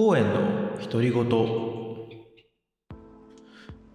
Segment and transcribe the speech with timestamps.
[0.00, 1.28] 公園の独り言。
[1.28, 2.06] こ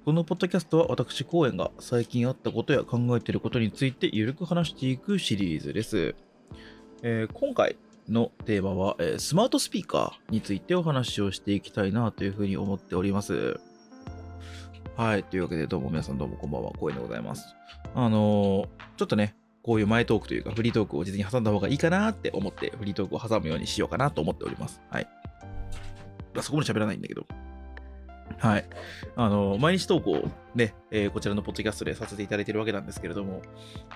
[0.07, 6.13] のポッドキャストは私公園が最近あったことや考えていることについてゆるく話していくシリーズです、
[7.03, 7.77] えー今回
[8.09, 13.57] のテーマは、えースマートスピーカーについてお話をしていきたいなというふうに思っております。
[14.97, 16.71] はいというわけでどうも皆さんどうもこんばんは。
[16.71, 17.55] 公園でございます。
[17.95, 18.67] あのー
[18.97, 24.81] ちょっとねこういう前トークというかフリートークを実に挟んだ方がいいかなって思ってフリートークを挟むようにしようかなと思っております。
[24.89, 25.07] はい。
[26.41, 27.25] そこまで喋らないんだけど。
[28.39, 28.65] はい。
[29.15, 33.41] あの、毎日投稿ね、えーこちらのポッドキャストでさせていただいてるわけなんですけれども、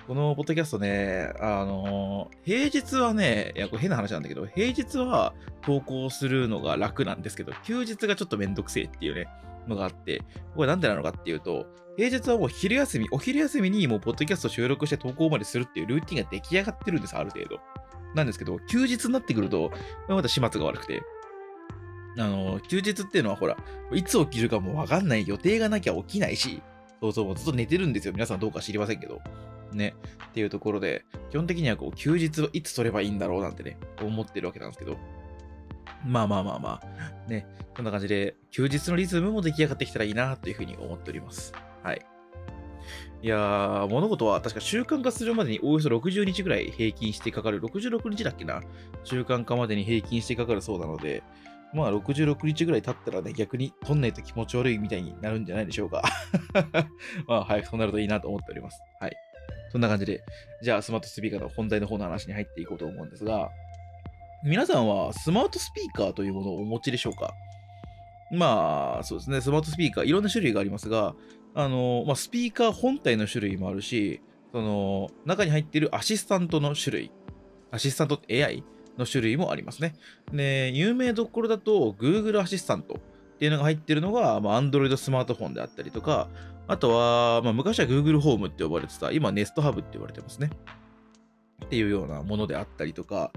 [0.06, 9.28] このポッドキャストね、あの、平日はね、いや、これ変な話なんだけど、平日は投稿するのが楽なんですけど、休日がちょっとめんどくせえっていうね、
[9.66, 10.22] のがあって、
[10.54, 11.66] これなんでなのかっていうと、
[11.96, 17.58] 平日はもう昼休み、お昼休みにもうポッドキャスト収録して投稿までするっていうルーティンが出来上がってるんです、ある程度。
[18.14, 19.72] なんですけど、休日になってくると、
[20.08, 21.02] また始末が悪くて、
[22.18, 23.56] あの、休日っていうのはほら、
[23.92, 26.60] いつ起きるかもわかんない予定がなきゃ起きないし、
[27.00, 28.12] そうそう、ずっと寝てるんですよ。
[28.12, 29.20] 皆さんどうか知りませんけど。
[29.72, 29.94] ね。
[30.30, 34.96] っていうところで、基本的にはこう、休日はいつ取ればいいんだろうなんてね、思ってるわけなんですけど。
[36.04, 37.46] まあまあまあまあ、ね。
[37.76, 41.52] そんな感じで、休日のリズムも出来上がってきたらいいなというふうに思っております。
[41.82, 42.04] はい。
[43.20, 48.62] いやー、物事は確か習慣化するまでにおよそ60日ぐらい平均してかかる、66日だっけな？
[49.04, 51.22] 習慣化までに平均してかかるそうなので、
[51.74, 56.02] まあ66日ぐらい経ったらね、逆に取んないと気持ち悪いみたいになるんじゃないでしょうか。
[57.26, 58.80] まあ早くそうなるといいなと思っております。
[59.00, 59.16] はい。
[59.70, 60.24] そんな感じで、
[60.62, 63.50] じゃあスマートスピーカーの本題の方の話に入っていこうと思うんですが、
[64.44, 67.34] 皆さんはスマートスピーカーというものをお持ちでしょうか？
[68.30, 71.14] まあ、そうですね、スマートスピーカー、いろんな種類がありますが、
[71.54, 74.20] あの、まあ、スピーカー本体の種類もあるし、
[74.52, 77.12] その、中に入っているアシスタントの種類、
[77.70, 78.62] アシスタントって AI
[78.98, 79.94] の種類もありますね。
[80.32, 86.28] で、有名どころだと Google アシスタントっていうのが入ってるのが、まあ、Android スマートフォンであったりとか、
[86.66, 90.50] あとは、まあ、昔は Google ホームって呼ばれてた、今 Nest Hub って呼ばれてますね。
[91.64, 93.32] っていうようなものであったりとか、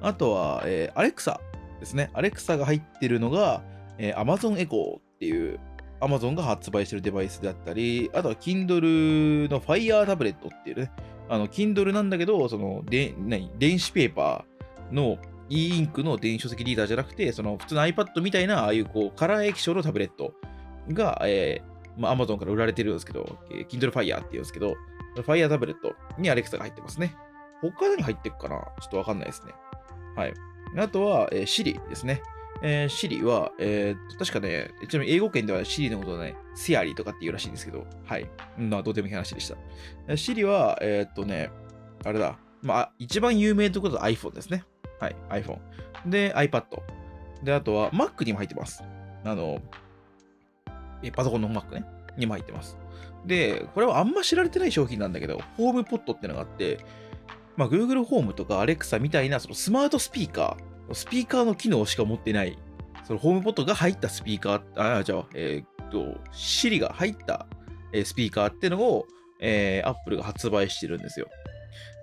[0.00, 1.38] あとは、えー、Alexa
[1.80, 2.10] ですね。
[2.14, 3.62] Alexa が入ってるのが、
[3.98, 5.60] えー Amazon Echo っていう
[6.00, 10.90] Amazon が発売してるデバイスであったり、あとは Kindle の Fire タブレットっていうね、
[11.28, 14.51] あの Kindle なんだけど、そので何電子ペーパー
[14.92, 20.34] の e インクの電子書籍リーダーじゃなくて、その普通の iPad みたいな、ああいうこうカラー液晶のタブレット
[20.88, 24.74] が、えーまあ、Amazon から売られてるんですけど、えー Kindle Fire っていうんですけど、
[25.16, 27.14] Fire タブレットに Alexa が入ってますね。
[27.60, 28.56] 他何入ってるかな？
[28.80, 29.52] ちょっとわかんないですね。
[30.16, 30.34] はい。
[30.78, 32.22] あとは、えー Siri ですね。
[32.64, 38.30] えー、Siri は、えーと、確かね、ちなみに英語圏では Siri のことをね、セアリーとかって言うらしいんですけど、はい。
[38.56, 39.56] まあ、どうでもいい話でした。
[40.08, 41.50] えー Siri は、えーっとね、
[42.04, 44.64] あれだ、まあ、一番有名ということは iPhone ですね。
[45.02, 45.58] はい、iPhone。
[46.06, 46.62] で、iPad。
[47.42, 48.84] で、あとは Mac にも入ってます。
[49.24, 49.60] あの、
[51.02, 51.84] えパソコンの Mac ね、
[52.16, 52.78] にも入ってます。
[53.26, 56.78] で、これはあんま知られてない商品なんだけど、ホームポットってのがあって、
[57.56, 62.56] まあ、Google ホームとか Alexa みたいなそのスマートスピーカー、スピーカーの機能しか持ってない、
[63.02, 67.48] そのホームポットが入ったスピーカー、あ、じゃあ、えーっと、Siri が入った
[68.04, 69.06] スピーカーってのを、
[69.40, 71.28] えー、Apple が発売してるんですよ。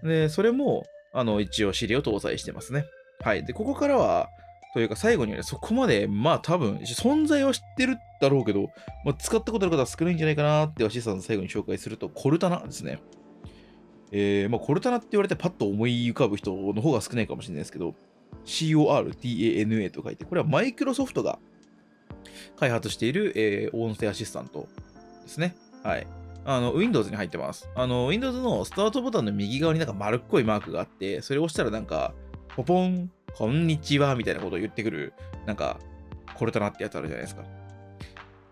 [0.03, 0.83] で、それも、
[1.13, 2.85] あの、一応 Siri を搭載してますね。
[3.23, 3.43] はい。
[3.43, 4.29] で、ここからは、
[4.73, 8.69] というか最後にはね、そこまで、まあ多分、存在は知ってるだろうけど、
[9.03, 12.99] まあ、使ったことある方は少ないんじゃないかなって、アシスタント最後に紹介すると、コルタナですね。
[14.11, 17.95] えー、まあ、コルタナって言われてパッと思い浮かぶ人の方が少ないかもしれないですけど、
[18.45, 21.39] CORTANA と書いて、これはマイクロソフトが
[22.57, 24.67] 開発している、えー音声アシスタント
[25.23, 25.55] ですね。
[25.83, 26.07] はい。
[26.51, 27.69] あの、Windows に入ってます。
[27.75, 32.15] あの、Windows のスタートボタンの右側になんか丸っこいマークがあって、それを押したらなんか、
[32.55, 35.13] ポポン、こんにちは、みたいなことを言ってくる、
[35.45, 35.77] なんか、
[36.33, 37.43] コルタナってやつあるじゃないですか。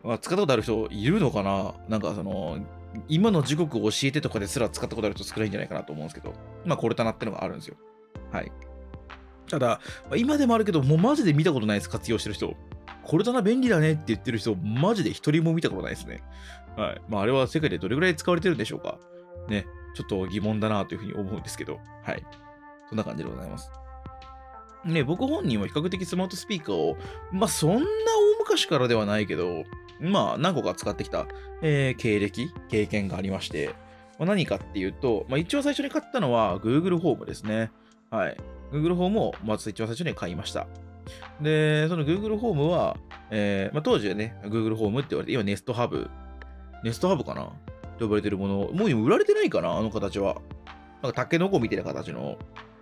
[0.04, 1.74] まあ、使ったことある人いるのかな？
[1.90, 2.60] なんかその、
[3.08, 6.36] 今の時刻を教えてとかですら使ったことある人少ないんじゃないかなと思うんですけど、
[6.66, 7.78] まあ、コルタナってのがあるんですよ。
[8.32, 8.52] はい。
[9.50, 9.82] ただ、
[10.16, 12.56] 今でもあるけど、もうマジで見たことないです、活用してる人。
[13.08, 16.22] コルタナ便利だねって言ってる人、マジで一人も見たことないですね。
[16.76, 17.02] はい。
[17.08, 19.00] まあ、あれは世界でどれぐらい使われてるんでしょうか。
[19.48, 19.66] ね。
[19.96, 22.24] ちょっと疑問だなというふうに思うんですけど、はい。
[22.90, 23.72] そんな感じでございます。
[24.84, 26.98] ね、僕本人は比較的スマートスピーカーを、
[27.32, 27.86] まあ、そんな大
[28.40, 29.64] 昔からではないけど、
[30.00, 31.28] まあ、何個か使ってきた、
[31.62, 33.74] えー経歴、経験がありまして、
[34.20, 37.72] まあ、何かっていうと、まあ、一応最初に買ったのは Google ホームですね。
[38.12, 38.38] はい。
[38.72, 40.68] Google ホームをまず一番最初に買いました。
[41.42, 42.98] で、その Google ホームは、
[43.30, 46.10] えーまあ、当時はね、Google ホームって言われて、今 Nest Hub、
[46.84, 47.52] Nest Hub かな？
[47.98, 49.78] と呼ばれてるもの、もう今売られてないかな？
[49.78, 50.42] あの形は。
[51.02, 52.38] なんかタケノコみたいな形の、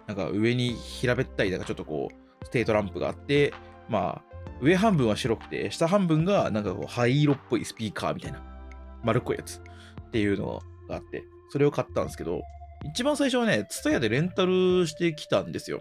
[0.08, 3.54] なんか上に平べったい、なんかちょっとこう、ステートランプがあって、
[3.90, 8.42] まあ、上半分は白くて、下半分がなんかこう灰色っぽいスピーカーみたいな、
[9.04, 12.42] 丸っこいやつっていうのがあって、それを買ったんですけど、
[12.86, 15.80] 一番最初はね、ツタヤでレンタルしてきたんですよ。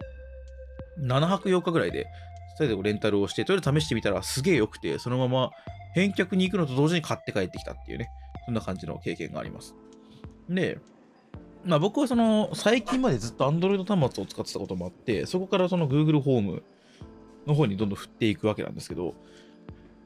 [0.99, 2.07] 7泊8日ぐらいで、
[2.55, 5.51] ツタヤでレンタルをして、とりあえず試してみたらすげえ良くて、そのまま
[5.93, 8.09] 返却に行くのと同時に買って帰ってきたっていうね、
[8.45, 9.75] そんな感じの経験があります。
[10.49, 10.79] で、
[11.63, 16.63] まあ僕はその最近までずっと Android 端末を使ってたこともあって、そこからその Google ホーム
[17.45, 19.15] の方にどんどん振っていくわけなんですけど、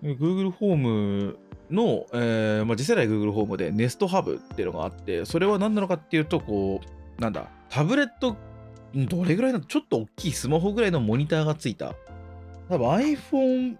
[0.04, 1.38] Google ホーム
[1.70, 6.82] の、えーまあ、次世代 Google ホームで Nest Hub っていうのがあって、それは何なのかっていうと、こ
[7.18, 8.36] う、なんだ、タブレット、
[8.94, 11.96] どれぐらいの、ちょっと大きいスマホぐらいのモニターがついた、
[12.70, 13.78] 多分 iPhone、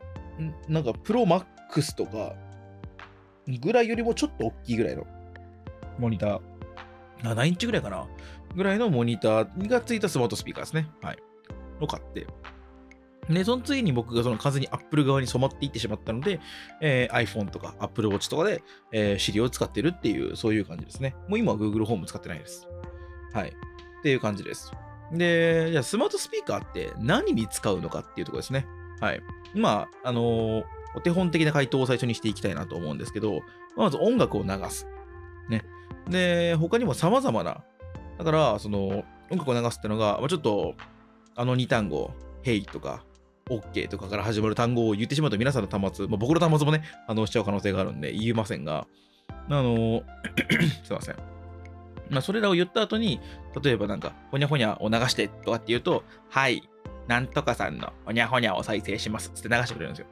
[0.68, 2.34] なんか Pro Max とか
[3.62, 5.06] ぐらいよりもちょっと大きいぐらいの
[5.98, 6.42] モニター。
[7.24, 8.08] 7インチぐらいかな？
[8.56, 10.90] ぐらいのモニターがついたスマートスピーカーですね。
[11.02, 11.18] はい。
[11.82, 12.26] を買って。
[13.30, 16.40] で、その次に僕がその完全に Apple 側に染まっていってしまったので、
[16.82, 21.16] えー、iPhone とか Apple Watch とかで、えー、Siri を使ってるっていう、そういう感じですね。
[21.28, 22.68] もう今は Google ホーム使ってないです。
[23.34, 23.50] はい。
[23.50, 24.72] っていう感じです。
[25.12, 28.66] で、じゃあスマートスピーカーって何に使うのかっていうところですね。
[29.00, 29.22] はい。
[29.54, 30.64] まあ、あのー、
[30.96, 33.42] お手本的な回答を最初にしていきたいなと思うんですけど、
[33.76, 34.88] まず音楽を流す。
[35.50, 35.64] ね。
[36.10, 37.64] で、他にも様々な、
[38.18, 40.76] だから、その、音楽を流すってのが、まあ、ちょっと、
[41.36, 42.12] あの2単語、
[42.44, 43.06] Hey とか、
[43.50, 48.88] OK とかから始まる単語を言ってしまうと皆さんの端末、まあ、僕の端末もね、反応しちゃう可能性があるんで言えませんが、
[49.50, 50.04] あの
[50.84, 51.16] すいません。
[52.10, 53.20] まあ、それらを言った後に、
[53.62, 56.69] 例えばなんか、ほにゃほにゃを流してとかって言うと、はい、
[57.10, 60.08] なんとかさんのほにゃほにゃを再生しますって流してくれるんですよ。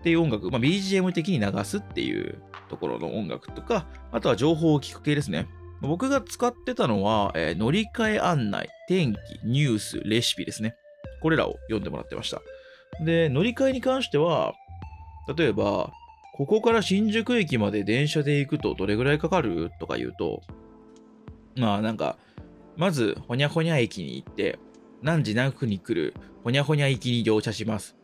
[0.00, 2.40] っていう音楽、まあ、BGM 的に流すっていう
[2.70, 5.46] ところの音楽とか、あとは情報を聞く系ですね。
[5.82, 10.74] 僕が使ってたのは、えー、乗り換え案内、天気、ニュース、レシピですね。
[11.20, 12.40] これらを読んでもらってました。
[13.04, 14.54] で、乗り換えに関しては、
[15.36, 15.92] 例えば、
[16.32, 19.70] ここから新宿駅まで電車で行くとどれぐらいかかる？
[19.80, 20.40] とか言うと、
[21.56, 22.16] まあなんか、
[22.76, 24.58] まず、ほにゃほにゃ駅に行って、
[25.02, 27.96] 何時何分に来る、ほにゃほにゃ駅に乗車します。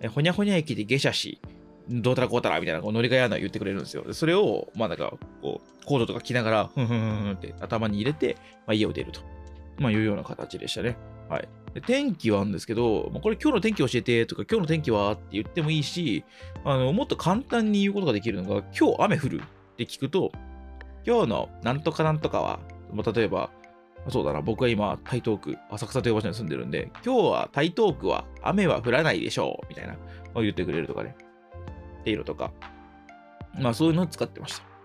[0.00, 1.40] えほにゃほにゃ駅で下車し、
[1.88, 4.04] どうたらこうたらみたいなこう乗り換え案内言ってくれるんですよ。
[4.12, 9.20] それを、まあなんか、こう、コードとか着ながら、ふんふんふんふんって頭に入れて、まあ、家を出ると。
[9.78, 10.96] まあいうような形でしたね。
[11.28, 11.48] はい。
[11.74, 16.24] で天気はあるんですけど、まあこれ今日の天気教えてとか、今日の天気はって言ってもいいし、
[16.64, 20.32] あのもっと簡単に言うことができるのが、今日雨降るって聞くと、
[21.06, 22.60] 今日のなんとかなんとかは、
[23.14, 23.50] 例えば、
[24.08, 29.96] そうだな、僕は今、台東区、浅草という場所に住んでるんで、今日は台東区は雨は降らないでしょう、みたいな、
[30.36, 31.16] 言ってくれるとかね、
[32.00, 32.52] っていうのとか、
[33.58, 34.76] まあそういうのを使ってました。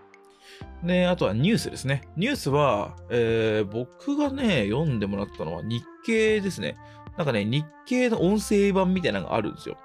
[0.84, 2.02] で、あとはニュースですね。
[2.16, 6.76] ニュースは、えー、僕がね、読んでもらったのは日経ですね。
[7.16, 9.76] なんかね、日経の音声版みたいなのがあるんですよ。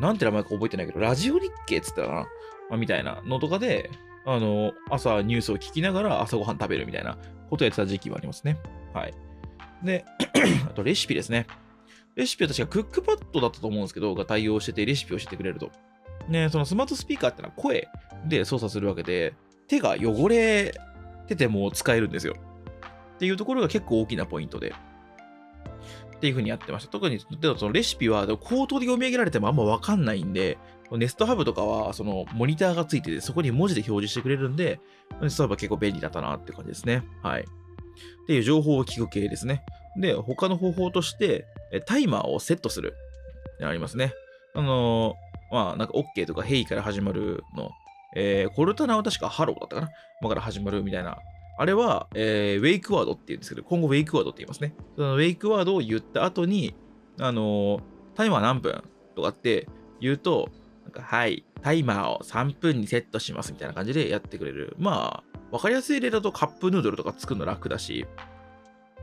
[0.00, 2.26] なんて名前か覚えてないけど、ラジオ日経っつったかな、ま
[2.72, 3.90] あ、みたいなのとかで、
[4.26, 7.16] あの、朝ニュースを聞きながら朝ごはん食べるみたいな
[7.50, 8.58] ことをやってた時期もありますね。
[8.92, 9.14] はい。
[9.82, 10.04] で、
[10.68, 11.46] あとレシピですね。
[12.14, 15.70] レシピは確かクックパッドだったと思うんですけど、が対応しててレシピを教えてくれると。
[16.28, 17.88] ね、そのスマートスピーカーってのは声
[18.26, 19.34] で操作するわけで、
[19.68, 20.74] 手が汚れ
[21.26, 22.34] てても使えるんですよ。
[23.16, 24.74] っていうところが結構大きなポイントで。
[26.16, 26.90] っていう風にやってました。
[26.90, 27.26] 特に、そ
[27.66, 30.56] のレシピは口頭で読み上げられてもあんまわかんないんで、
[30.92, 34.80] ネストハブとかは、そのモニターがついてて、そこに文字で表示してくれるんで、
[35.20, 37.02] ネストハブは結構便利だったなって感じですね。
[37.22, 37.42] はい。
[37.42, 39.64] っていう情報を聞く系ですね。
[40.00, 41.46] で、他の方法として、
[41.86, 42.94] タイマーをセットする。
[43.62, 44.12] ありますね。
[44.54, 47.70] あのー、まあ、なんか OK とか Hey から始まるの
[48.18, 49.90] えー、コルタナは確かハローだったかな
[50.22, 51.18] 今から始まるみたいな。
[51.58, 54.74] あれは、えー、 wake word って言うんですけど、今後 wake word って言いますね。
[54.96, 56.74] その wake word を言った後に、
[57.18, 57.80] あのー、
[58.14, 58.82] タイマー何分
[59.14, 59.68] とかって
[60.00, 60.48] 言うと、
[60.86, 64.76] なんか、はい、タイマーを3分にセットしますみたいな感じでやってくれる。
[64.78, 68.06] まあ、わかりやすい例だとカップヌードルとか作るの楽だし、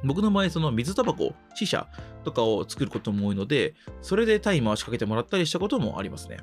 [0.05, 1.87] 僕の場合、その水タバコ、死者
[2.23, 6.37] とかを作ることも多いので、それでタイマーを仕掛けてもらったりしたこともありますね。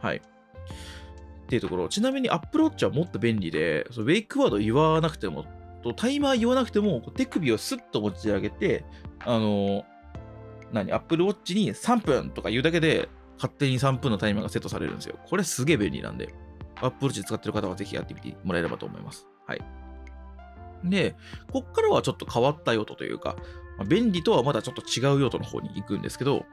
[0.00, 0.16] はい。
[0.16, 0.20] っ
[1.48, 5.44] ていうところ、ちなみに Apple Watch はもっと便利で、そのウェイクワード言わなくても、
[5.82, 8.84] とタイマー言わなくても、手首をスッと持ち上げて、
[9.20, 9.84] あの、
[10.72, 15.16] 何、Apple Watch に3分とか言うだけで、勝手に3分のタイマーがセットされるんですよ。
[15.26, 16.34] これすげえ便利なんで、
[16.82, 19.26] Apple Watch 使ってる方はぜひやってみてもらえればと思います。
[19.46, 19.60] はい。
[20.84, 21.16] で、
[21.52, 23.36] こっからはちょっと変わった用途というか、
[23.78, 26.44] まあ、便利とはまだちょっと違う用途の方に行くんですけど、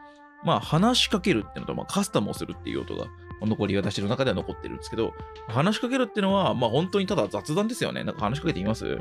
[0.43, 3.07] まあ、話しかけるっていうのと、まあ、カスタムをするっていう用途が
[3.41, 5.13] 残り私の中では残ってるんですけど、
[5.47, 8.03] 話しかけるっていうのは、まあ本当にただ雑談ですよね。
[8.03, 8.99] なんか話しかけてみます？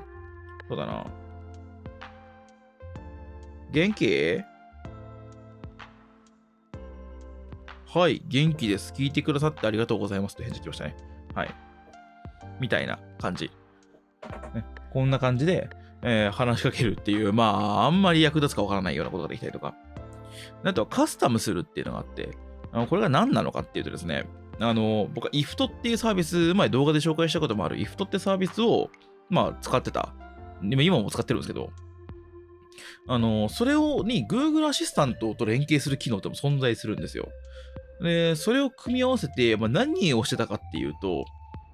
[0.69, 1.07] そうだな。
[3.71, 4.41] 元気？
[7.95, 8.93] はい、元気です。
[8.93, 10.97] 聞いてくださってありがとうございますと返事来ましたね。
[11.33, 11.55] はい。
[12.59, 13.53] みたいな感じ。
[14.53, 15.71] ね、こんな感じで、
[16.03, 19.77] えー、話しかけるっていう、まあ、あんまり役立つかわからないようなことができたりとか。
[20.65, 22.31] あとはカスタムするっていうのがあって、
[22.73, 24.25] あのこれが何なのかっていうとですね、
[24.59, 28.91] あの、僕は IFT っていうサービス、前動画で紹介したこともある IFT ってサービスを、
[29.31, 30.13] まあ、使ってた。
[30.63, 31.71] 今も使ってるんですけど、
[33.09, 37.29] あの、それをに Google アシスタントと連携する機能っても存在するんですよ。
[38.01, 41.25] で、それを組み合わせて、まあ、何をしてたかっていうと、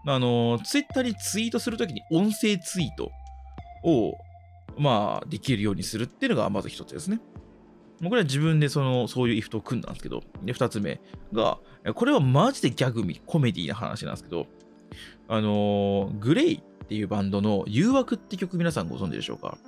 [0.07, 3.11] あの、Twitter にツイートするときに音声ツイート
[3.85, 4.15] を、
[4.79, 7.21] まあ、できるようにするっていうのがまず一つですね。
[8.03, 11.01] これは自分でその、そういうイフトを組んだんですけど、で、二つ目
[11.33, 11.59] が、
[11.95, 14.47] これはマジでギャグミ、コメディな話なんですけど、
[15.29, 19.59] あのー、グレイっていうバンドの誘惑って曲皆さんご存知でしょうか？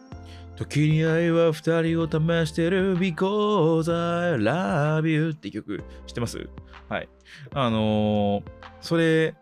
[0.57, 6.49] 時に愛は二人を試してる because I love you って曲知ってます？
[6.89, 7.09] はい。
[7.55, 8.43] あのー、
[8.81, 9.35] それ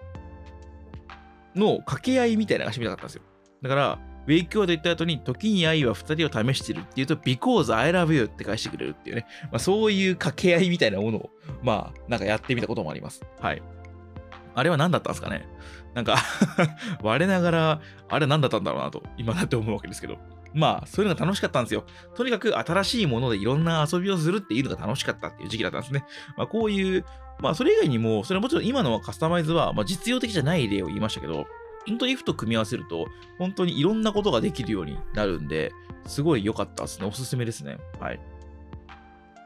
[1.56, 3.22] の掛け合いみたいなのがしてみたかったんですよ。
[3.62, 9.26] だから、ウェイクワード言った後に、時に愛は二人を試してるっていうと、because I love you って返してくれるっていうね。
[9.44, 11.30] まあ、そういう掛け合いみたいなものを、
[11.62, 13.22] まあ、なんかやってみたこともあります。
[13.40, 13.62] はい。
[14.54, 15.48] あれは何だったんですかね？
[15.94, 16.18] なんか
[17.02, 20.18] 我ながら、あれは何だったんだろうなと、今だって思うわけですけど。
[20.52, 21.85] まあ、そういうのが楽しかったんですよ。
[22.14, 26.04] とにかく新しいものでいろんな遊びをするっていうのが楽しかったっていう時期だったんですね。
[26.37, 27.04] まあ、こういう、
[27.40, 31.47] まあ、それ以外にも、それはもちろん今のカスタマイズは、まあ、実用的じゃない例を言いましたけど、
[31.87, 33.07] 本当に if と組み合わせると、
[33.38, 35.73] 本当にいろんなことができるようになるんで、
[36.07, 37.07] すごい良かったですね。
[37.07, 37.78] おすすめですね。
[38.00, 38.21] はい。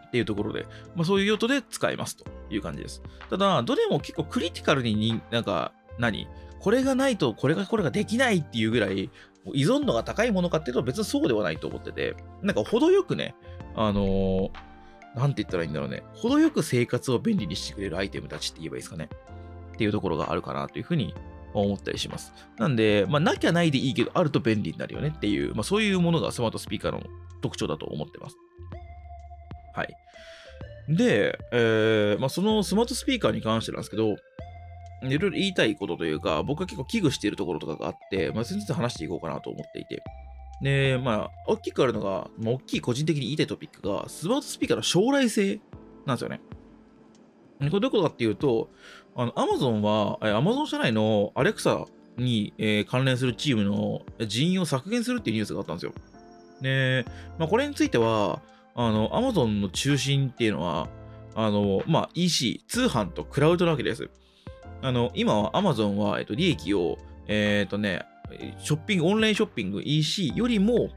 [0.07, 3.03] っていうところで、まあ、そういう用途で使えますという感じです。
[3.31, 6.27] ただ、どれも結構クリティカルになんか、何？
[6.59, 9.11] これがないとこれがこれができないっていうぐらい
[9.53, 13.35] 依存度が高いものかっていうと別にそうではないと思ってて、なんか程よくね、
[13.75, 19.09] あのー、なんて言ったらいいんだろうね、程よく生活を便利にしてくれるアイテムたちって言えばいいですかね。
[19.75, 21.15] っていうところがあるかなというふうに
[21.53, 22.33] 思ったりします。
[22.59, 27.03] なんで、まあ、なきゃないでいいけど、あると便利になるよねっていう、まあ、そういうものがスマートスピーカーの
[27.41, 28.37] 特徴だと思ってます。
[29.75, 29.95] はい。
[30.89, 34.17] で、えーまあ、そのスマートスピーカーに関してなんですけど、
[35.11, 40.03] いろいろ言いたいことというか、僕は結構危惧しているところとかがあって、まあ、先日話していこうかなと思っていて。
[40.63, 45.61] で、まあ、大きくあるのが、まあ、大きい個人的に言いたいトピックが、スマートスピーカーの将来性
[46.07, 46.41] なんですよね。
[47.59, 48.71] これどういうことかっていうと、
[49.17, 55.93] あの、Amazon は、Amazon 社内の Alexa に、えー、関連するチームの人員を削減するっていうニュースがあったんですよ。
[56.61, 57.05] で、
[57.39, 58.41] まあ、これについては、
[58.75, 60.89] あの、Amazon の中心っていうのは、
[61.35, 64.09] あの、まあ、EC、通販とクラウドなわけです。
[64.83, 68.03] あの、今は Amazon は、えっと、利益を、えっ、とね、
[68.59, 70.91] ショッピング、オンラインショッピング EC よりも、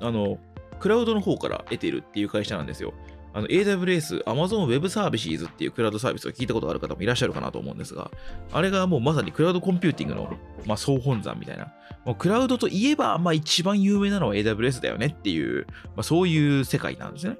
[0.00, 0.38] あの、
[0.80, 2.94] クラウドの方から得てるっていう会社なんですよ。
[3.34, 8.10] あの AWS、Amazon Web Services っていうクラウドサービスを聞いたことある方もいらっしゃるかなと思うんですが、
[8.52, 11.72] あれがもうまさにクラウドコンピューティングの、まあ、総本山みたいな。
[12.04, 17.36] もうクラウドといえば、まあ、一番有名なのは AWS だよねっていう、まあ、そういう世界なんですね。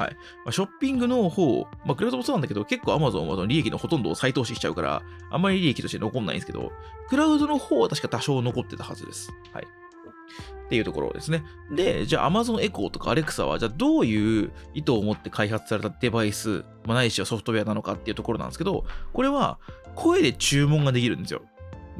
[0.00, 0.14] はい。
[0.14, 6.72] まあ、ショッピングの方、まあ、クラウドもそうなんだけど、結構 Amazon はその利益のほとんどを再投資しちゃうから、あんまり利益として残んないんですけど、
[7.10, 9.30] クラウドの方は確か多少残ってたはずです。
[9.52, 9.64] はい。
[9.64, 11.44] っていうところですね。
[11.74, 19.58] で、じゃあ Amazon Echo とか Alexa は、じゃあどういう意図を持って開発されたデバイス、まあ、ないしはソフトウェアなのかっていうところなんですけど、これは
[19.96, 21.42] 声で注文ができるんですよ。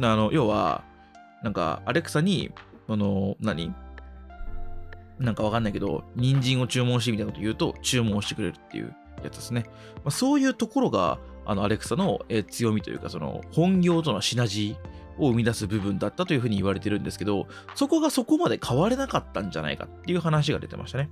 [0.01, 0.85] あの、要は、
[1.43, 2.51] なんか Alexa に、
[2.89, 3.75] あの、何？
[5.21, 9.67] なんかわかんないけど、人参を注文してみたいなこと言うと、注文してくれるっていうやつですね。
[9.97, 21.11] まあ、そういうところが、あの、アレクサの強みというか、その、本業とのシナジーを生み出す部分だったというふうに言われてるんですけど、そこがそこまで変われなかったんじゃないかっていう話が出てましたね。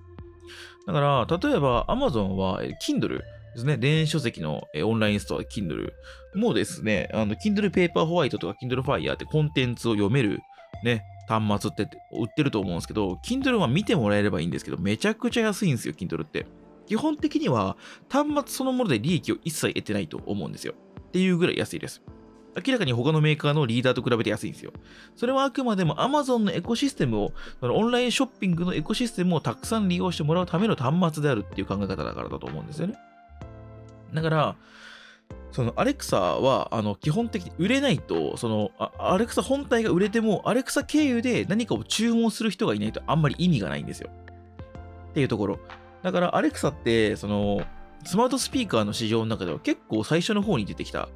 [0.86, 3.22] だから、例えば Amazon は Kindle で
[3.56, 5.90] すね、電子書籍のオンラインストア Kindle
[6.34, 10.38] もですね、あの Kindle Paperwhite とか Kindle Fire ってコンテンツを読める
[10.84, 16.46] ね、端末って売ってると思うんですけど、Kindle は見てもらえればいいんですけど、めちゃくちゃ安いんですよ、Kindle って。
[16.86, 17.76] 基本的には
[18.08, 20.74] 端末そのもので利益を一切得てないと思うんですよ。
[21.00, 22.02] っていうぐらい安いです。
[22.66, 24.72] 明らかに他のメーカーのリーダーと比べて安いんですよ。
[25.14, 32.94] それはあくまでも Amazon のエコシステムを、そのオンラインショッピングのエコシステムをたくさん利用してもらうための端末であるっていう考え方だからだと思うんですよね。
[34.14, 34.56] だから、
[35.50, 44.10] そのアレクサはあの基本的に売れないと、そのアレクサ本体が売れても、アレクサ経由で何かを注文する人がいないとあんまり意味がないんですよ。
[45.10, 45.58] っていうところ。
[46.02, 47.62] だからアレクサって、その
[48.04, 51.08] スマートスピーカーの市場の中では結構最初の方に出てきた。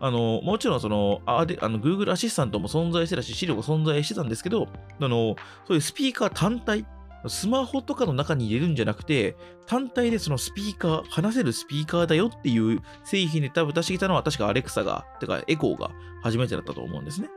[0.00, 4.66] あの、もちろんその、あであの Google アシスタントも存在してたし、資料も存在してたんですけど、
[5.00, 5.36] あの、
[5.66, 6.84] そういうスピーカー単体
[7.28, 9.36] スマホとかの中に入れるんじゃなくて、
[9.66, 15.90] 単体でそのスピーカー、話せるスピーカーだよっていう製品で多分出してきたのは確かアレクサが、てかエコーが
[16.22, 17.28] 初めてだったと思うんですね。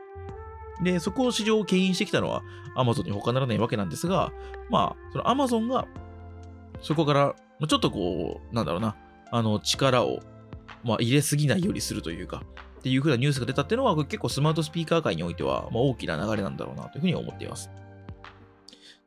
[0.84, 2.42] で、そこを市場を牽引してきたのは
[2.76, 4.32] Amazon に他ならないわけなんですが、
[4.70, 5.88] まあ、その Amazon が
[6.82, 7.36] そこから
[7.68, 8.96] ちょっとこう、なんだろうな、
[9.32, 10.20] あの力を、
[10.84, 12.44] まあ、入れすぎないようにするというか、
[12.80, 17.72] っていう風なニュースが出たっていうのは結構スマートスピーカー界においては、まあ、大きな流れなんだろうなというふうに思っています。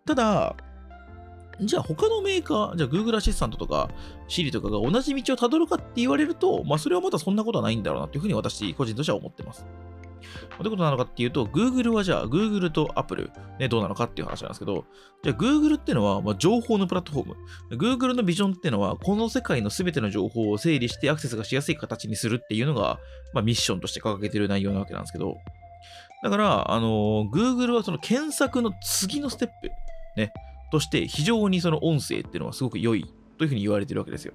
[0.05, 0.57] ただ、
[1.61, 3.91] じゃあ他のメーカー、じゃあ Google アシスタントとか
[4.29, 9.67] Siri とかが同じ道をたどるかって言われると、まあそれはまだそんなことはないんだろうなというふうに私個人としては思ってます。
[10.59, 14.85] どういうことなのかっていうと、Google はじゃあ Google と Apple、ね、どうなのかっていう話なんですけど、
[15.23, 17.37] じゃあ Google っていうのは、まあ、情報のプラットフォーム。
[17.77, 22.99] Google のビジョンっていうのは、この世界の全ての情報を整理してアクセスがしやすい形にするっていうのが、
[23.33, 25.37] まあ、ミッションとして掲げてる内容なわけなんですけど、
[26.23, 29.71] だから、あのー、Google はその検索の次のステップ、
[30.17, 30.33] ね、
[30.71, 34.35] として非常にその音声っていうのはすごく良いというふうに言われてるわけですよ。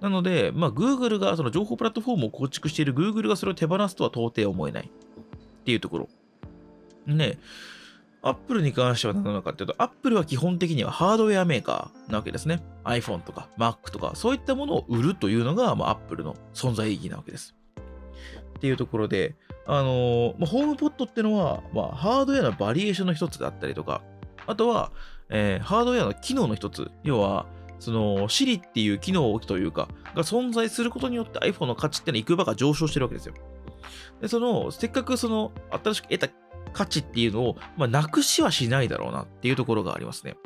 [0.00, 6.08] なので、まあ、Google が、その情報プラットフォームを構築している Google がそれを手放すとは到底思えないっていうところ。
[7.06, 7.38] ね、
[8.22, 12.62] Apple に関しては何なのかっていうと、Apple は基本的にはハードウェアメーカーなわけですね。
[12.84, 17.54] iPhone とか Mac とか、そういったものを売るというのが、まあ、Apple の存在意義なわけです。
[18.56, 24.02] っていうところで、あのー、まあ、ホームポットっていうのは、まあ、ハードウェアのバリエーションの一つであったりとか、
[24.46, 24.92] あとは、
[25.34, 27.46] えー、ハードウェアの機能の一つ、要は、
[27.80, 33.34] その Siri っていう機能というか、が存在することによって iPhone の価値ってのはいくばが上昇してるわけですよ。
[34.20, 36.28] で、その、せっかくその、新しく得た
[36.72, 40.36] 価値っていうのを、まあ、なくしはしないだろうなっていうところがありますね。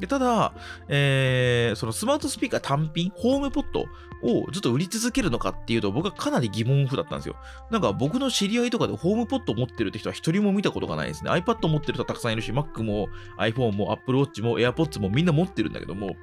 [0.00, 0.52] でただ、
[0.88, 3.86] えー、そのスマートスピーカー単品、ホームポット
[4.24, 7.36] をずっと売り続けるのかっていうと、僕はかなり疑問符だったんですよ。
[7.70, 11.30] なんか僕の知り合いとかでホームポットを持ってるって人は一人も見たことがないですね。
[11.30, 13.08] iPad 持ってる人はたくさんいるし、Mac も
[13.38, 16.16] iPhone も Apple Watch も AirPods もみんな持ってるんだけども、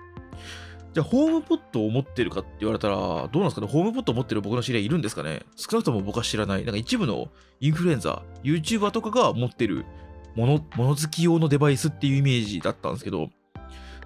[0.92, 3.68] じゃあ、ホームポットを持ってるかって言われたら、どうなんですかね？
[3.68, 5.44] ホームポットを持ってる僕の知り合いいるんですかね？
[5.56, 6.66] 少なくとも僕は知らない。
[6.66, 9.86] なんか一部のインフルエンザ、YouTuber とかが持ってる
[10.36, 13.30] もの、もの好き用のデバイスっていうイメージだったんですけど、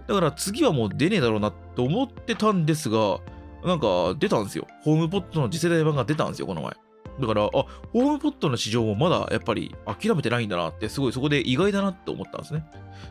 [0.08, 3.20] だから次はもう出ねえだろうなと思ってたんですが、
[3.64, 4.68] なんか出たんですよ。
[4.84, 6.74] ホームポットの次世代版が出たんですよ、この前。
[7.20, 12.66] だから、あ、ホームポットの市場もまだやっぱり諦めてないんだなって、すごいそこで意外だなって思ったんですね。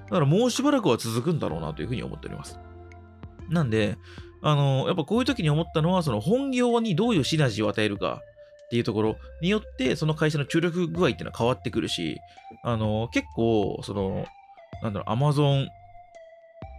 [0.05, 2.59] だからもうしばらくは続くんだろうなというふうに思っております。
[3.49, 3.97] なんで、
[4.43, 8.21] あの、やっぱこういう時に思ったのは、その本業にどういうシナジーを与えるか
[8.67, 12.19] っていうところによって、その会社の注力具合っていうのは変わってくるし、
[12.65, 14.27] あの、結構、その、
[14.83, 15.69] なんだろう、Amazon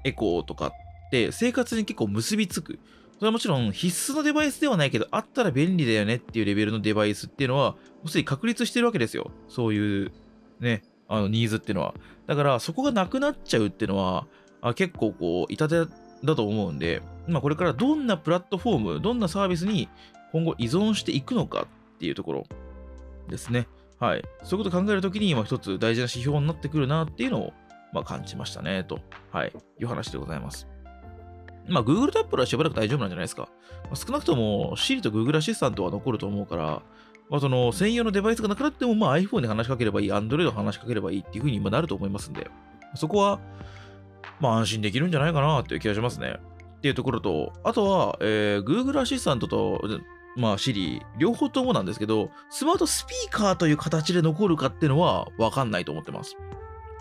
[0.04, 0.72] エコーとかっ
[1.12, 2.80] て生活に結構結びつく。
[3.15, 9.32] それはもちろん必須のデバイスではないけど、あったら便利だよねっていうレベルのデバイスっていうのは、もうすでに確立してるわけですよ。
[9.48, 10.12] そういう
[10.60, 11.93] ね、あのニーズっていうのは。
[12.28, 14.28] だから、そこがなくなっちゃうっていうのは、
[14.62, 15.86] あ結構こう、痛手
[16.24, 19.89] だと思うんで、まあ、これからどんなプラットフォーム、どんなサービスに
[20.32, 22.48] 今後依存していくのかっていうところ
[23.30, 23.67] ですね。
[24.00, 24.24] はい。
[24.43, 27.54] そういうことを考えるときに、今一つ大事な指標になってくるなっていうのを、
[27.93, 28.99] まあ、感じましたね、と、
[29.32, 30.67] はい、いう話でございます。
[31.67, 33.47] まあ、Google と Apple はしばらく大丈夫なんじゃないですか。
[33.86, 36.82] まあ、少なくとも Siri と Google アシスタントは残ると思うから、
[37.29, 42.49] まあ、その専用のデバイスがなくなっても、まあ、iPhone に話しかければいい、Android に話しかければいいっていうふうに今なると思いますんで、
[42.95, 43.39] そこは、
[44.39, 46.38] まあ安心できるんじゃないかなっていう気がしますね。
[46.77, 49.82] っていうところと、あとは、えー、Google アシスタントと、
[50.36, 56.36] まあ Siri、両方ともなんですけど、スマートスピーカーという形で残るかっていうのはわかんないと思ってます。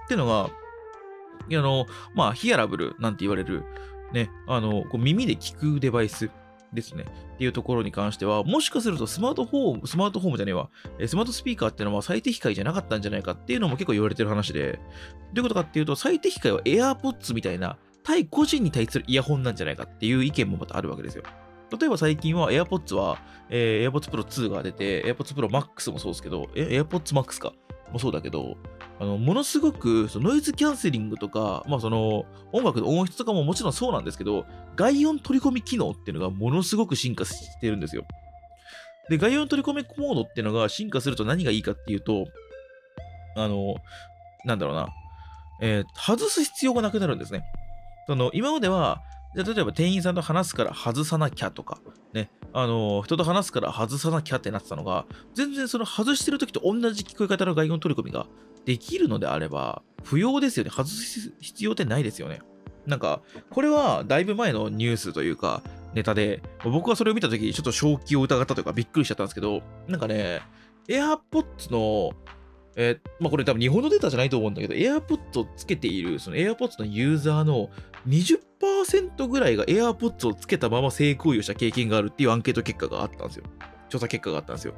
[0.04, 0.50] っていうのが、
[1.50, 3.64] あの、まあ、ヒアラブルなんて言われる、
[4.12, 6.30] ね、あの、こう耳で聞くデバイス
[6.72, 7.04] ですね。
[7.34, 10.70] っていうところに関しては、もしかするとスマートフォーム、スマートフォームじゃねえわ、
[11.06, 14.78] スマートスピーカーっていうのは最適解じゃなかったんじゃないかっていうのも結構言われてる話で、
[15.32, 21.24] どういうことかっていうと、最適解は AirPods みたいな対個人に対するイヤホンなんじゃないかっていう意見もまたあるわけですよ。
[21.78, 23.18] 例えば最近は AirPods は、
[23.48, 27.52] えー、AirPods Pro 2が出て、AirPods Pro Max もそうですけど、AirPods Max か
[27.92, 28.56] もそうだけど、
[28.98, 38.04] あのものすごくそのノイズキャンセリングとか、まあ、その音楽の音質とかももちろんそうなんですけど、外音取り込み機能っていうのがものすごく進化してるんですよ。
[39.08, 42.26] で、外音取り込みモードっていうのが進化すると何がいいかっていうと、
[43.36, 43.76] あの、
[44.44, 44.88] なんだろうな、
[45.60, 47.44] えー、外す必要がなくなるんですね。
[48.06, 49.02] その今までは、
[49.34, 51.78] じゃ例えば店員さんと話すから外さなきゃとか、
[52.12, 58.26] ね、あの人と話すから外さなきゃってなってたのが、全然その外してる時と同じ聞こえ方の外音取り込みが
[58.64, 60.70] できるのであれば、不要ですよね。
[60.70, 62.40] 外す必要ってないですよね。
[62.86, 65.62] なんか、これはだいぶ前のニュースというか、
[65.94, 70.42] ネタで、僕はそれを見たとき、ちょっと正気を疑ったというか、びっくりしちゃったんですけど、なんかね、
[70.88, 72.12] AirPods の、
[72.76, 77.70] えー、まあこれ多分日本のデータじゃないと思うんだけど、AirPods をつけている、その AirPods のユーザーの
[78.08, 83.44] 20%ぐらいが AirPods をつけたまま性行為をした経験があるっていうアンケート結果があったんですよ。
[83.88, 84.74] 調査結果があったんですよ。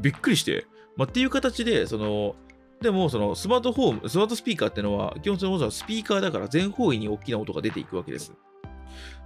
[0.00, 2.36] びっくりして、まあ、っていう形で、その、
[2.80, 8.32] でも、そのスマートフォーム、スマートスピーカーってのは、基本的にスピーカーだから全方位に大きな音が出ていくわけです。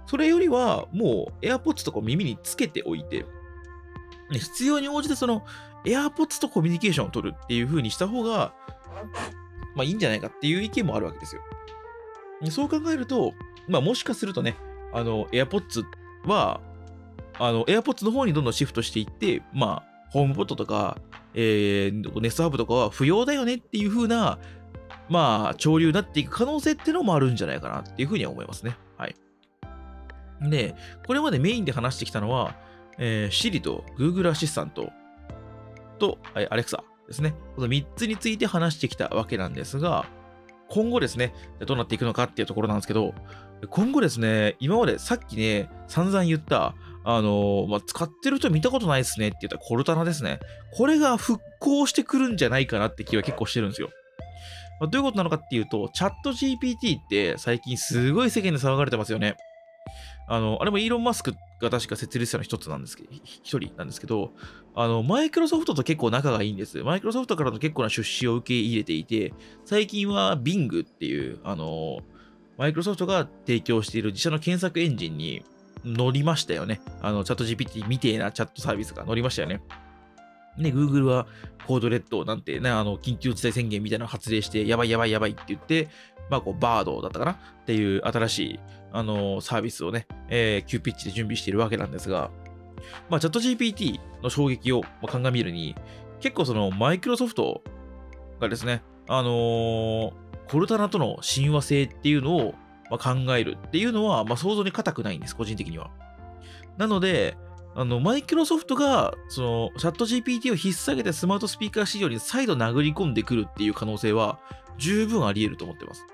[0.05, 3.25] それよりは、もう AirPods とか耳につけておいて、
[4.31, 5.43] 必要に応じてその
[5.85, 8.53] AirPods とコミュニケーションを取るっていう風にした方が、
[9.75, 11.41] まあいいんじゃないかっていう意見もあるわけですよ。
[12.49, 13.33] そう考えると、
[13.67, 14.55] まあもしかするとね、
[14.93, 15.83] あの AirPods
[16.25, 16.61] は、
[17.39, 20.97] あの AirPods の方にどんどんシフトしていって、まあ、ホームポットとか、
[21.33, 24.37] えー、ネストハブとかは不要だよねっていう風な、
[25.09, 28.75] まあ、潮流になっていく可能性っていうのもあるんじゃないかなっていう風には思いますね。
[28.97, 29.15] はい。
[30.49, 30.75] で、
[31.07, 32.55] これまでメインで話してきたのは、
[32.97, 34.91] えー、Siri と Google アシスタント
[36.01, 37.35] と、はい、Alexa ですね。
[37.55, 40.05] この3つについて話してきたわけなんですが、
[40.67, 41.33] 今後ですね、
[41.67, 43.13] どうなっていくのかっていうところなんですけど、
[43.69, 50.39] 今後ですね、今までさっきね、散々言った、あのー、まあ、使ってる人見たことないですねって言ったコルタナですね。
[50.73, 53.89] これが復興してくるんじゃないかなって気は結構してるんですよ。
[54.79, 59.35] まあ、どういうことなのかっていうと、チャット GPT って最近すごい世間で騒がれてますよね。
[60.27, 64.31] あの、あれもイーロン・マスクが確か設立者の一つなんですけど、一人なんですけど、
[64.75, 66.83] あの、マイクロソフトと結構仲がいいんです。
[66.83, 69.33] マイクロソフトからの結構な出資を受け入れていて、
[69.65, 71.99] 最近は Bing っていう、あの、
[72.57, 75.43] マイクロソフトが提供している自社の検索エンジンに
[75.83, 76.81] 乗りましたよね。
[77.01, 79.61] あの、チャット GPT みてえなチャットサービスが乗りましたよね。
[80.57, 81.27] ね、Google は
[81.65, 85.87] コードレッドなんてね、あの、緊急事態宣言みたいなの発令して、やばいやばいやばいって言って、
[86.29, 87.31] まあ、こう、バードだったかな？
[87.31, 88.59] っていう新しい、
[88.91, 92.31] あの、サービスをね、えー、急ピッチで準備しているわけなんですが、
[93.09, 95.75] まあ、チャット GPT の衝撃を鑑みるに、
[96.19, 97.63] 結構その、マイクロソフト
[98.39, 100.13] がですね、あのー、
[100.47, 102.55] コルタナとの親和性っていうのを、
[102.89, 105.91] まあ、考えるっていうのは、まあ、想像に難くないんです、個人的には。
[106.77, 107.37] なので、
[107.73, 114.39] あの、マイクロソフトが、その、チャット GPT を引っ提げてスマートスピーカー市場に再度殴り込んでくるっていう可能性は
[114.77, 116.05] 十分あり得ると思ってます。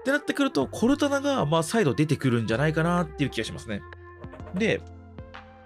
[0.00, 3.80] ってなってくると、コルタナが、まあ、再度出てくるんじゃないかなっていう気がしますね。
[4.54, 4.82] で、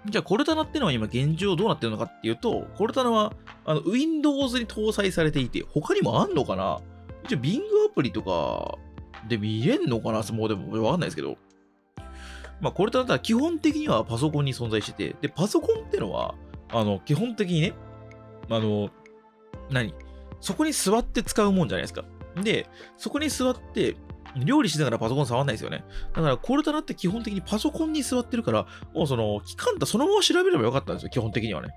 [0.05, 3.33] じゃあ、コルタナってのは今現状どうなってるのかっていうと、コルタナは、
[3.65, 6.79] あの、Windows に搭載されていて、他にもあんのかな？
[7.25, 7.59] 一応、Bing
[7.89, 8.77] アプリとか
[9.27, 10.21] で見れんのかな？
[10.33, 11.37] もうでもわかんないですけど。
[12.63, 16.33] まあ、これとだったら基本的にはパソコンに存在してて、で、パソコンってのは、
[16.71, 17.73] あの、基本的にね、
[18.49, 18.89] あの、
[19.69, 19.93] 何？
[20.39, 22.05] そこに座って使うもんじゃないですか。
[22.41, 23.97] で、そこに座って、
[24.37, 25.83] 料理しながらパソコン触んないですよね。
[26.15, 31.67] だから、コルタナって基本的にパソコンに座ってるから、もうその、期間とそのまま調べればよかったんですよ、基本的にはね。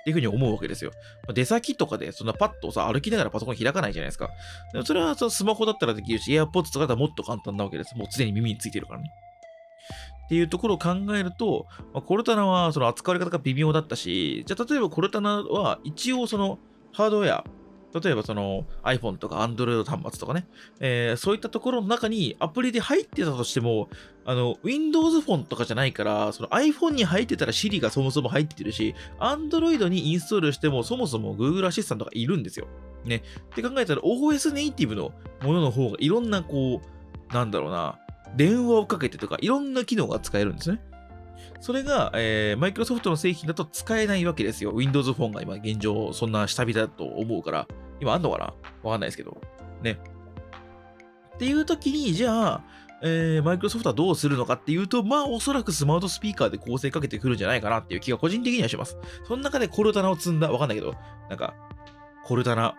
[0.00, 0.92] っていうふうに思うわけですよ。
[1.32, 4.30] 出先とかで、そんなパッとさ、歩きながらパソコン開かないじゃないですか。
[4.84, 7.96] それはそスマホだったらできるし、AirPods とかだったらもっと簡単なわけです。
[7.96, 9.12] もう常に耳についてるからね。
[10.32, 16.58] っていうところを考えると、まあ、コルタナはその扱われ方が微妙だったし、じゃあ例えばコルタナは一応その
[16.90, 17.44] ハードウェア、
[18.00, 20.46] 例えばその iPhone とか Android 端末とかね、
[20.80, 23.90] えー、そういったところの中にアプリで入ってたとしても、
[24.24, 32.68] あの、Windows フォンとかじゃないから、その iPhone に入ってたら Siri がそもそも入ってるし、Android にインストールしてもそもそも Google アシスタントがいるんですよ。
[33.04, 33.16] ね。
[33.50, 37.98] って考えたら OS ネイティブのものの方がいろんなこう、なんだろうな、
[38.36, 40.80] 電話をかけてとかいろんな機能が使えるんですね。
[41.60, 44.72] それが、えー、マイクロソフトの製品だと使えないわけですよ。
[44.72, 47.68] Windows フォンが今現状そんな下火だと思うから、
[48.00, 48.54] 今あんのかな？
[48.82, 49.40] わかんないですけど。
[49.82, 49.98] ね。
[51.34, 52.64] っていう時に、じゃあ、
[53.04, 58.96] えー、マイクロソフトはどうするのかっていうと、まあおそらくスマートスピーカーで構成かけてくるんじゃないかなっていう気が個人的にはします。
[59.26, 60.94] その中でコルタナを積んだ、わかんないけど、
[61.28, 61.54] なんか、
[62.24, 62.76] コルタナ、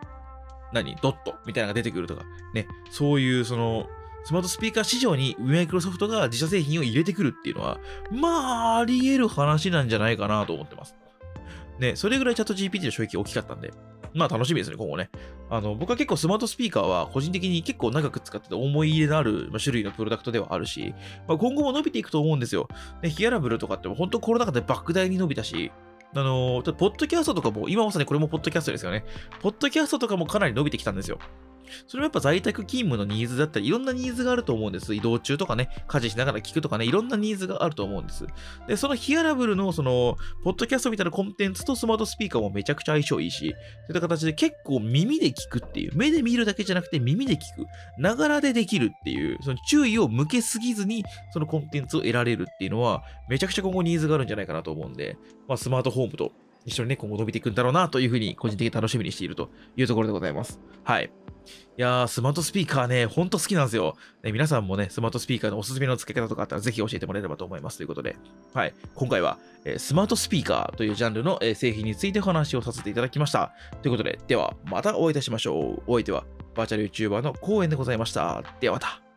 [0.74, 0.96] 何？
[1.02, 3.88] ドットみたいなのが出てくるとか、ね、そういうその、
[4.24, 7.80] スマートスピーカー市場にマイクロソフトが自社製品を入れてくるっていうのは、
[8.12, 10.96] まあ、あり得る話なんじゃないかなと思ってます。
[11.80, 13.72] ね、それぐらいチャット GPT の衝撃大きかったんで、
[14.14, 15.10] まあ楽しみですね、今後ね。
[15.50, 20.94] あの、僕は結構スマートスピーカーは個人的に結構長く使ってて思い入れのある種類のプロダクトではあるし、
[21.28, 22.68] まあ、今後も伸びていくと思うんですよ。
[23.02, 25.72] ね、ヒアラブルとかって本当コロナ禍で莫大に伸びたし、
[26.16, 29.04] あの、ポッドキャストとかも、今まさにこれもポッドキャストですよね。
[29.42, 31.18] ポッドキャストとかもかなり伸びてきたんですよ。
[31.88, 34.94] それはやっぱ在宅勤務のニーズだったり、いろんなニーズがあると思うんです。
[34.94, 38.26] 移動中とかね、家事しながら聞くとかね、いろんなニーズがあると思うんです。
[38.68, 43.54] で、そのヒアラブルの、その、ポッドキャストみたいなコンテンツとスマートスピーカーもめちゃくちゃ相性いいし、そうい
[43.92, 47.66] った形で結構耳で聞くっていう、目で見るだけじゃなくて耳で聞く、
[47.98, 56.32] ながらでできるっていう、その注意を向けすぎずに、そのコンテンツを得られるっていうのは、めちゃくちゃ今後ニーズがあるんじゃないかなと思うんで、まあ、スマートホームと
[56.66, 60.60] 一緒にね、今後伸びていくんだろうなというふうに、個人的に楽しみにしているというところでございます。
[60.84, 61.12] はい。
[61.78, 63.96] いやー、スマートスピーカーね、ほんと好きなんですよ。
[64.24, 67.78] ね、皆さんもね、スマートスピーカーのおすすめの付け方とかあったら、ぜひ教えてもらえればと思います。
[67.78, 68.16] ということで、
[68.54, 68.74] はい。
[68.96, 73.52] 今回は、えー、スマートスピーカーというジャンルの、えー、製品についてお話をさせていただきました。
[73.82, 75.84] ということで、では、またお会いいたしましょう。
[75.88, 76.24] お相手は、
[76.56, 78.44] バーチャル YouTuber のコーエンでございました。
[78.60, 79.13] ではまた。